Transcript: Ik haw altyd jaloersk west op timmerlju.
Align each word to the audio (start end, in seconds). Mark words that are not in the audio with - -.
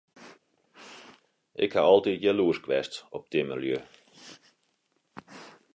Ik 1.65 1.71
haw 1.75 1.83
altyd 1.93 2.21
jaloersk 2.23 2.65
west 2.69 2.95
op 3.15 3.23
timmerlju. 3.31 3.79